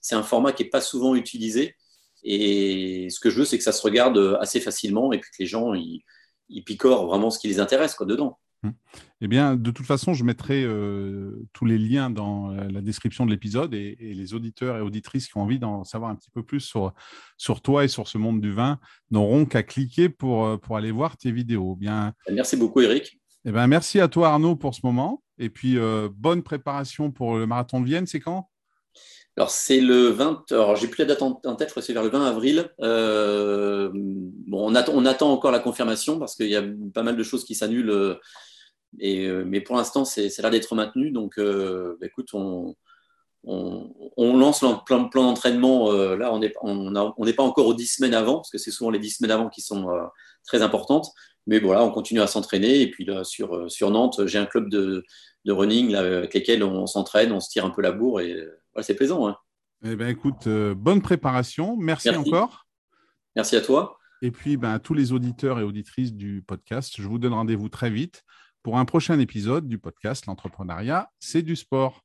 [0.01, 1.75] c'est un format qui n'est pas souvent utilisé,
[2.23, 5.43] et ce que je veux, c'est que ça se regarde assez facilement, et puis que
[5.43, 6.03] les gens, ils,
[6.49, 8.39] ils picorent vraiment ce qui les intéresse quoi, dedans.
[8.63, 8.73] Hum.
[9.21, 13.25] Eh bien, de toute façon, je mettrai euh, tous les liens dans euh, la description
[13.25, 16.43] de l'épisode et, les auditeurs et auditrices qui ont envie d'en savoir un petit peu
[16.43, 16.93] plus sur,
[17.37, 18.79] sur toi et sur ce monde du vin
[19.11, 21.75] n'auront qu'à cliquer pour, euh, pour aller voir tes vidéos.
[21.75, 22.13] Bien...
[22.29, 23.19] Merci beaucoup, Eric.
[23.45, 25.21] Eh bien, merci à toi, Arnaud, pour ce moment.
[25.37, 25.77] Et puis,
[26.15, 28.07] bonne préparation pour le marathon de Vienne.
[28.07, 28.49] C'est quand?
[29.35, 30.51] Alors, c'est le 20.
[30.51, 32.69] Alors, j'ai plus la date en, tête, je crois que c'est vers le 20 avril.
[32.81, 37.17] Euh, bon, on attend, on attend encore la confirmation parce qu'il y a pas mal
[37.17, 38.19] de choses qui s'annulent.
[38.95, 41.11] Euh, et, euh, mais pour l'instant, c'est l'air d'être maintenu.
[41.11, 42.75] Donc, bah, écoute, on,
[43.43, 45.91] on, lance le plan, plan d'entraînement.
[45.91, 48.99] là, on n'est on pas encore aux 10 semaines avant, parce que c'est souvent les
[48.99, 49.87] 10 semaines avant qui sont
[50.45, 51.07] très importantes.
[51.45, 52.81] Mais voilà, on continue à s'entraîner.
[52.81, 55.03] Et puis là, sur, sur Nantes, j'ai un club de,
[55.45, 58.21] de running là, avec lesquels on, s'entraîne, on se tire un peu la bourre.
[58.21, 58.47] Et
[58.81, 59.27] c'est plaisant.
[59.27, 59.35] Hein.
[59.85, 61.75] Eh ben, écoute, euh, bonne préparation.
[61.77, 62.65] Merci, encore.
[63.35, 63.97] Merci à toi.
[64.21, 67.67] Et puis, ben, à tous les auditeurs et auditrices du podcast, je vous donne rendez-vous
[67.67, 68.23] très vite
[68.63, 72.01] pour un prochain épisode du podcast L'entrepreneuriat, c'est du sport.